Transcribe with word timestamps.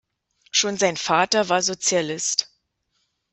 Schon 0.49 0.77
sein 0.77 0.97
Vater 0.97 1.47
war 1.49 1.61
Sozialist. 1.61 2.49